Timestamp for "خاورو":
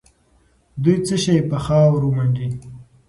1.65-2.09